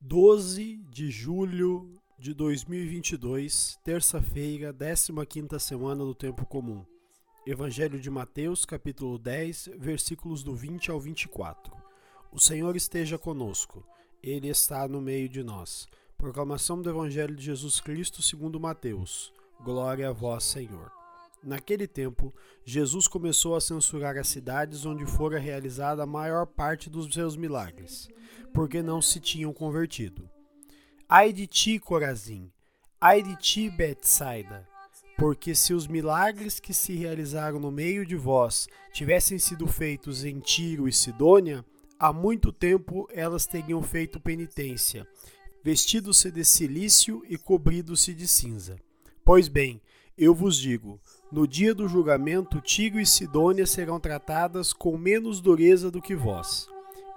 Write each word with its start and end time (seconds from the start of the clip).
12 0.00 0.76
de 0.88 1.10
julho 1.10 1.92
de 2.16 2.32
2022, 2.32 3.80
terça-feira, 3.82 4.72
15ª 4.72 5.58
semana 5.58 6.04
do 6.04 6.14
tempo 6.14 6.46
comum. 6.46 6.86
Evangelho 7.44 7.98
de 7.98 8.08
Mateus, 8.08 8.64
capítulo 8.64 9.18
10, 9.18 9.70
versículos 9.76 10.44
do 10.44 10.54
20 10.54 10.92
ao 10.92 11.00
24. 11.00 11.74
O 12.30 12.38
Senhor 12.38 12.76
esteja 12.76 13.18
conosco. 13.18 13.84
Ele 14.22 14.48
está 14.48 14.86
no 14.86 15.00
meio 15.00 15.28
de 15.28 15.42
nós. 15.42 15.88
Proclamação 16.16 16.80
do 16.80 16.88
Evangelho 16.88 17.34
de 17.34 17.44
Jesus 17.44 17.80
Cristo, 17.80 18.22
segundo 18.22 18.60
Mateus. 18.60 19.32
Glória 19.64 20.10
a 20.10 20.12
vós, 20.12 20.44
Senhor. 20.44 20.97
Naquele 21.42 21.86
tempo, 21.86 22.34
Jesus 22.64 23.06
começou 23.06 23.54
a 23.54 23.60
censurar 23.60 24.16
as 24.16 24.28
cidades 24.28 24.84
onde 24.84 25.06
fora 25.06 25.38
realizada 25.38 26.02
a 26.02 26.06
maior 26.06 26.46
parte 26.46 26.90
dos 26.90 27.12
seus 27.12 27.36
milagres, 27.36 28.08
porque 28.52 28.82
não 28.82 29.00
se 29.00 29.20
tinham 29.20 29.52
convertido. 29.52 30.28
Ai 31.08 31.32
de 31.32 31.46
ti, 31.46 31.78
Corazim! 31.78 32.50
Ai 33.00 33.22
de 33.22 33.36
ti, 33.36 33.70
Betsaida! 33.70 34.68
Porque 35.16 35.54
se 35.54 35.72
os 35.72 35.86
milagres 35.86 36.60
que 36.60 36.74
se 36.74 36.94
realizaram 36.94 37.58
no 37.58 37.70
meio 37.70 38.04
de 38.04 38.16
vós 38.16 38.68
tivessem 38.92 39.38
sido 39.38 39.66
feitos 39.66 40.24
em 40.24 40.40
Tiro 40.40 40.88
e 40.88 40.92
Sidônia, 40.92 41.64
há 41.98 42.12
muito 42.12 42.52
tempo 42.52 43.08
elas 43.12 43.46
teriam 43.46 43.82
feito 43.82 44.20
penitência, 44.20 45.06
vestido-se 45.62 46.30
de 46.30 46.44
cilício 46.44 47.22
e 47.28 47.36
cobrido-se 47.36 48.12
de 48.12 48.28
cinza. 48.28 48.76
Pois 49.24 49.48
bem, 49.48 49.80
eu 50.16 50.34
vos 50.34 50.56
digo: 50.56 51.00
no 51.30 51.46
dia 51.46 51.74
do 51.74 51.86
julgamento, 51.86 52.60
Tiro 52.60 52.98
e 52.98 53.04
Sidônia 53.04 53.66
serão 53.66 54.00
tratadas 54.00 54.72
com 54.72 54.96
menos 54.96 55.40
dureza 55.40 55.90
do 55.90 56.00
que 56.00 56.14
vós. 56.14 56.68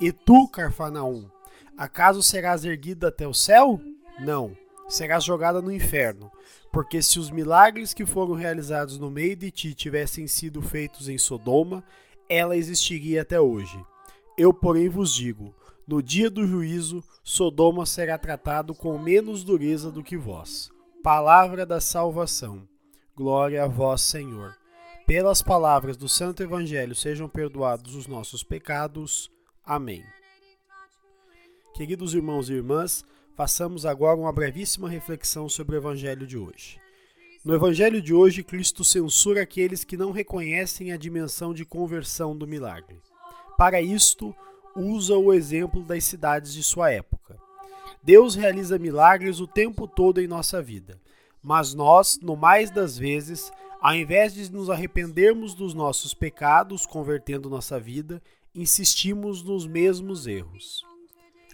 E 0.00 0.10
tu, 0.12 0.48
Carfanaum, 0.48 1.28
acaso 1.76 2.22
serás 2.22 2.64
erguida 2.64 3.08
até 3.08 3.26
o 3.26 3.34
céu? 3.34 3.80
Não, 4.18 4.56
serás 4.88 5.24
jogada 5.24 5.60
no 5.60 5.70
inferno. 5.70 6.30
Porque 6.72 7.02
se 7.02 7.18
os 7.18 7.30
milagres 7.30 7.92
que 7.92 8.06
foram 8.06 8.34
realizados 8.34 8.98
no 8.98 9.10
meio 9.10 9.36
de 9.36 9.50
ti 9.50 9.74
tivessem 9.74 10.26
sido 10.26 10.62
feitos 10.62 11.08
em 11.08 11.18
Sodoma, 11.18 11.84
ela 12.28 12.56
existiria 12.56 13.22
até 13.22 13.40
hoje. 13.40 13.78
Eu, 14.36 14.54
porém, 14.54 14.88
vos 14.88 15.12
digo: 15.12 15.54
no 15.86 16.02
dia 16.02 16.30
do 16.30 16.46
juízo, 16.46 17.02
Sodoma 17.24 17.84
será 17.84 18.16
tratado 18.16 18.74
com 18.74 18.98
menos 18.98 19.42
dureza 19.42 19.90
do 19.90 20.02
que 20.02 20.16
vós. 20.16 20.70
Palavra 21.02 21.64
da 21.64 21.80
salvação. 21.80 22.68
Glória 23.18 23.64
a 23.64 23.66
vós, 23.66 24.02
Senhor. 24.02 24.56
Pelas 25.04 25.42
palavras 25.42 25.96
do 25.96 26.08
Santo 26.08 26.40
Evangelho 26.40 26.94
sejam 26.94 27.28
perdoados 27.28 27.96
os 27.96 28.06
nossos 28.06 28.44
pecados. 28.44 29.28
Amém. 29.64 30.04
Queridos 31.74 32.14
irmãos 32.14 32.48
e 32.48 32.52
irmãs, 32.52 33.04
façamos 33.34 33.84
agora 33.84 34.16
uma 34.16 34.32
brevíssima 34.32 34.88
reflexão 34.88 35.48
sobre 35.48 35.74
o 35.74 35.80
Evangelho 35.80 36.28
de 36.28 36.38
hoje. 36.38 36.78
No 37.44 37.52
Evangelho 37.52 38.00
de 38.00 38.14
hoje, 38.14 38.44
Cristo 38.44 38.84
censura 38.84 39.42
aqueles 39.42 39.82
que 39.82 39.96
não 39.96 40.12
reconhecem 40.12 40.92
a 40.92 40.96
dimensão 40.96 41.52
de 41.52 41.64
conversão 41.64 42.36
do 42.36 42.46
milagre. 42.46 43.00
Para 43.56 43.82
isto, 43.82 44.32
usa 44.76 45.16
o 45.16 45.34
exemplo 45.34 45.82
das 45.82 46.04
cidades 46.04 46.54
de 46.54 46.62
sua 46.62 46.92
época. 46.92 47.36
Deus 48.00 48.36
realiza 48.36 48.78
milagres 48.78 49.40
o 49.40 49.46
tempo 49.48 49.88
todo 49.88 50.20
em 50.20 50.28
nossa 50.28 50.62
vida 50.62 51.00
mas 51.48 51.72
nós, 51.72 52.18
no 52.20 52.36
mais 52.36 52.70
das 52.70 52.98
vezes, 52.98 53.50
ao 53.80 53.94
invés 53.94 54.34
de 54.34 54.52
nos 54.52 54.68
arrependermos 54.68 55.54
dos 55.54 55.72
nossos 55.72 56.12
pecados, 56.12 56.84
convertendo 56.84 57.48
nossa 57.48 57.80
vida, 57.80 58.22
insistimos 58.54 59.42
nos 59.42 59.66
mesmos 59.66 60.26
erros. 60.26 60.84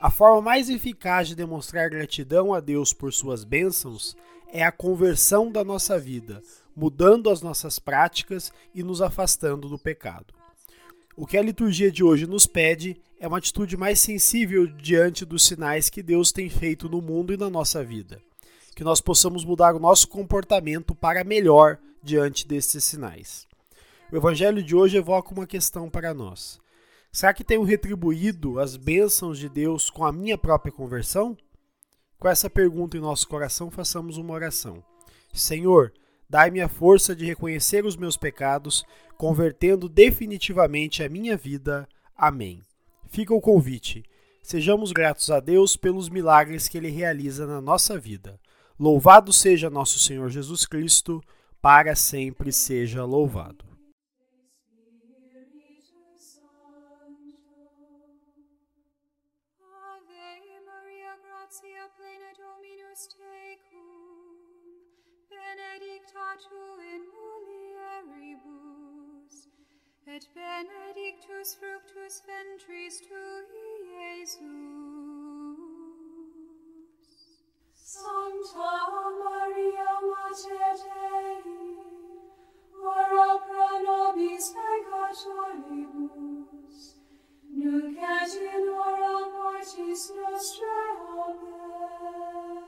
A 0.00 0.10
forma 0.10 0.40
mais 0.40 0.70
eficaz 0.70 1.28
de 1.28 1.34
demonstrar 1.34 1.90
gratidão 1.90 2.54
a 2.54 2.60
Deus 2.60 2.94
por 2.94 3.12
suas 3.12 3.44
bênçãos 3.44 4.16
é 4.50 4.64
a 4.64 4.72
conversão 4.72 5.52
da 5.52 5.62
nossa 5.62 5.98
vida, 5.98 6.40
mudando 6.74 7.28
as 7.28 7.42
nossas 7.42 7.78
práticas 7.78 8.50
e 8.74 8.82
nos 8.82 9.02
afastando 9.02 9.68
do 9.68 9.78
pecado. 9.78 10.32
O 11.14 11.26
que 11.26 11.36
a 11.36 11.42
liturgia 11.42 11.92
de 11.92 12.02
hoje 12.02 12.26
nos 12.26 12.46
pede 12.46 12.96
é 13.20 13.28
uma 13.28 13.36
atitude 13.36 13.76
mais 13.76 14.00
sensível 14.00 14.66
diante 14.66 15.26
dos 15.26 15.44
sinais 15.46 15.90
que 15.90 16.02
Deus 16.02 16.32
tem 16.32 16.48
feito 16.48 16.88
no 16.88 17.02
mundo 17.02 17.34
e 17.34 17.36
na 17.36 17.50
nossa 17.50 17.84
vida 17.84 18.22
que 18.74 18.84
nós 18.84 19.00
possamos 19.00 19.44
mudar 19.44 19.74
o 19.74 19.80
nosso 19.80 20.08
comportamento 20.08 20.94
para 20.94 21.24
melhor 21.24 21.78
diante 22.02 22.46
desses 22.46 22.84
sinais. 22.84 23.46
O 24.10 24.16
evangelho 24.16 24.62
de 24.62 24.74
hoje 24.74 24.96
evoca 24.96 25.32
uma 25.32 25.46
questão 25.46 25.88
para 25.88 26.12
nós. 26.12 26.60
Será 27.10 27.34
que 27.34 27.44
tenho 27.44 27.62
retribuído 27.62 28.58
as 28.58 28.76
bênçãos 28.76 29.38
de 29.38 29.48
Deus 29.48 29.90
com 29.90 30.04
a 30.04 30.12
minha 30.12 30.38
própria 30.38 30.72
conversão? 30.72 31.36
Com 32.18 32.28
essa 32.28 32.48
pergunta 32.48 32.96
em 32.96 33.00
nosso 33.00 33.28
coração, 33.28 33.70
façamos 33.70 34.16
uma 34.16 34.32
oração. 34.32 34.82
Senhor, 35.32 35.92
dai-me 36.28 36.60
a 36.60 36.68
força 36.68 37.14
de 37.14 37.24
reconhecer 37.24 37.84
os 37.84 37.96
meus 37.96 38.16
pecados, 38.16 38.84
convertendo 39.18 39.88
definitivamente 39.88 41.02
a 41.02 41.08
minha 41.08 41.36
vida. 41.36 41.86
Amém. 42.16 42.62
Fica 43.08 43.34
o 43.34 43.40
convite. 43.40 44.02
Sejamos 44.42 44.92
gratos 44.92 45.30
a 45.30 45.38
Deus 45.38 45.76
pelos 45.76 46.08
milagres 46.08 46.68
que 46.68 46.78
Ele 46.78 46.90
realiza 46.90 47.46
na 47.46 47.60
nossa 47.60 47.98
vida. 47.98 48.40
Louvado 48.82 49.32
seja 49.32 49.70
nosso 49.70 49.96
Senhor 50.00 50.28
Jesus 50.28 50.66
Cristo, 50.66 51.22
para 51.60 51.94
sempre 51.94 52.52
seja 52.52 53.04
louvado. 53.04 53.64
Et 70.04 70.28
benedictus 70.34 71.54
fructus 71.54 72.22
ventris 72.26 73.00
tui, 73.00 74.18
Iesus. 74.18 74.81
Hora 88.40 89.14
mortis 89.34 90.04
nostrae. 90.16 90.92
Amen. 91.24 92.64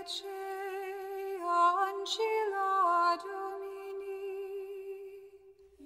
Ecce 0.00 0.38
ancilla 1.42 2.70
Domini, 3.22 4.26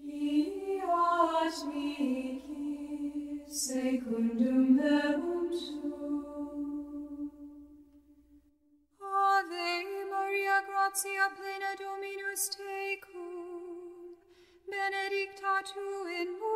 fiat 0.02 1.56
mihi 1.68 3.44
secundum 3.48 4.64
verbum. 4.76 5.24
Ave 9.00 9.70
Maria, 10.10 10.56
gratia 10.66 11.26
plena 11.36 11.72
Dominus 11.78 12.44
tecum, 12.54 14.16
benedicta 14.68 15.54
tu 15.70 15.86
in 16.20 16.30
mulieribus, 16.40 16.53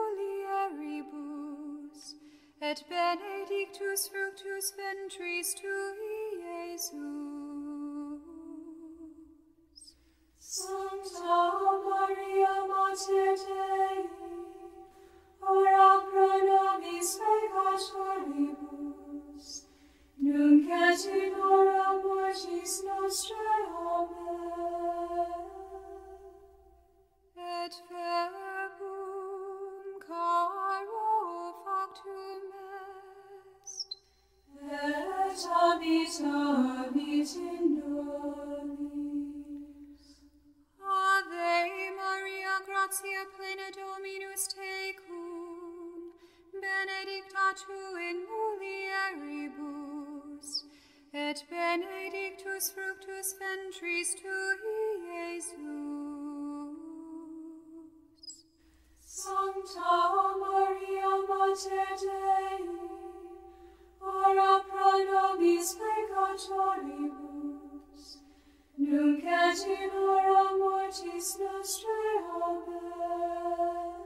et 2.71 2.81
benedictus 2.91 4.01
fructus 4.09 4.67
ventris 4.77 5.55
tui, 5.55 6.43
Iesus. 6.45 6.93
Sancta 10.39 11.39
Maria 11.87 12.55
Mater 12.69 13.35
Dei, 13.45 14.01
ora 15.41 15.89
pro 16.11 16.33
nobis 16.49 17.11
peccatoribus, 17.21 19.47
nunc 20.19 20.69
et 20.69 21.03
in 21.07 21.33
hora 21.41 21.89
mortis 22.03 22.75
nostrae. 22.85 23.65
Amen. 23.97 25.33
Et 27.37 27.75
gratia 42.89 43.23
plena 43.37 43.69
Dominus 43.77 44.49
tecum, 44.49 46.13
benedicta 46.55 47.47
tu 47.61 47.81
in 48.09 48.17
mulieribus, 48.31 49.69
et 51.13 51.45
benedictus 51.51 52.65
fructus 52.71 53.29
ventris 53.39 54.15
tui, 54.15 54.57
Iesus. 55.21 55.59
Sancta 59.05 59.97
Maria 60.41 61.13
Mater 61.29 61.95
Dei, 62.01 62.65
ora 64.01 64.53
pro 64.65 64.93
nobis 65.11 65.69
peccatoribus, 65.77 67.28
Nunc 68.81 69.25
et 69.25 69.67
in 69.67 69.91
hora 69.91 70.57
mortis 70.57 71.37
nostrae, 71.41 72.19
Amen. 72.47 73.97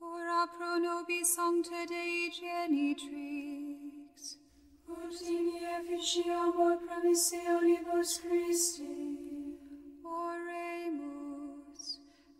Ora 0.00 0.46
pro 0.54 0.78
nobis 0.78 1.28
sancta 1.34 1.86
Dei 1.88 2.28
genitrix, 2.30 4.16
ut 4.86 5.20
in 5.22 5.46
efficiamur 5.76 6.76
promissionibus 6.84 8.10
Christi. 8.20 8.96
Oremus, 10.04 11.82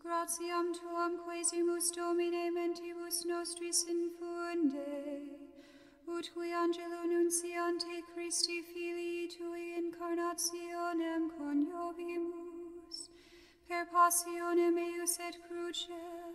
gratiam 0.02 0.66
Tuam 0.74 1.12
quesimus 1.24 1.90
Domine 1.96 2.50
mentibus 2.50 3.24
nostris 3.24 3.86
infunde, 3.88 5.47
ut 6.16 6.30
qui 6.34 6.52
angelo 6.52 7.04
nunciante 7.04 8.02
Christi 8.14 8.62
Filii 8.62 9.28
Tui 9.28 9.74
incarnationem 9.76 11.30
coniovimus, 11.36 12.96
per 13.68 13.84
passionem 13.92 14.78
eius 14.78 15.18
et 15.28 15.36
crucem, 15.46 16.34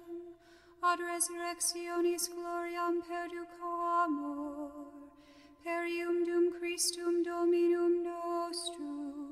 ad 0.82 1.00
resurrectionis 1.00 2.30
gloriam 2.36 3.02
perducamur, 3.08 4.72
per 5.64 5.86
ium 5.86 6.24
dum 6.26 6.52
Christum 6.60 7.24
Dominum 7.24 8.04
nostrum. 8.04 9.23